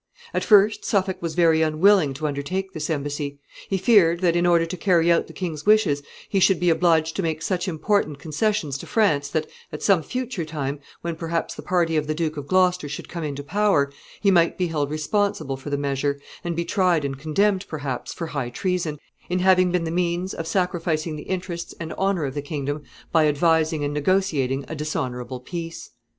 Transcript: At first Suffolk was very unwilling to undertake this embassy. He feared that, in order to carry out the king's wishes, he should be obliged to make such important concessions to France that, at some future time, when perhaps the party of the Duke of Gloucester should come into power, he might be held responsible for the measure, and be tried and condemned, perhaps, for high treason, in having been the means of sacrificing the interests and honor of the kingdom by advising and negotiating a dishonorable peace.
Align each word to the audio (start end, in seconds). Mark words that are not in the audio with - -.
At 0.33 0.43
first 0.43 0.83
Suffolk 0.83 1.21
was 1.21 1.35
very 1.35 1.61
unwilling 1.61 2.15
to 2.15 2.25
undertake 2.27 2.73
this 2.73 2.89
embassy. 2.89 3.37
He 3.69 3.77
feared 3.77 4.21
that, 4.21 4.35
in 4.35 4.47
order 4.47 4.65
to 4.65 4.75
carry 4.75 5.11
out 5.11 5.27
the 5.27 5.31
king's 5.31 5.63
wishes, 5.67 6.01
he 6.27 6.39
should 6.39 6.59
be 6.59 6.71
obliged 6.71 7.15
to 7.17 7.21
make 7.21 7.43
such 7.43 7.67
important 7.67 8.17
concessions 8.17 8.79
to 8.79 8.87
France 8.87 9.29
that, 9.29 9.45
at 9.71 9.83
some 9.83 10.01
future 10.01 10.43
time, 10.43 10.79
when 11.01 11.15
perhaps 11.15 11.53
the 11.53 11.61
party 11.61 11.97
of 11.97 12.07
the 12.07 12.15
Duke 12.15 12.35
of 12.35 12.47
Gloucester 12.47 12.89
should 12.89 13.09
come 13.09 13.23
into 13.23 13.43
power, 13.43 13.91
he 14.19 14.31
might 14.31 14.57
be 14.57 14.65
held 14.65 14.89
responsible 14.89 15.55
for 15.55 15.69
the 15.69 15.77
measure, 15.77 16.19
and 16.43 16.55
be 16.55 16.65
tried 16.65 17.05
and 17.05 17.19
condemned, 17.19 17.67
perhaps, 17.67 18.11
for 18.11 18.25
high 18.25 18.49
treason, 18.49 18.97
in 19.29 19.37
having 19.37 19.71
been 19.71 19.83
the 19.83 19.91
means 19.91 20.33
of 20.33 20.47
sacrificing 20.47 21.15
the 21.15 21.29
interests 21.29 21.75
and 21.79 21.93
honor 21.93 22.25
of 22.25 22.33
the 22.33 22.41
kingdom 22.41 22.81
by 23.11 23.27
advising 23.27 23.83
and 23.83 23.93
negotiating 23.93 24.65
a 24.67 24.73
dishonorable 24.73 25.39
peace. 25.39 25.91